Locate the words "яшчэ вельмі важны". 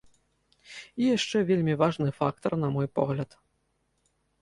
1.17-2.09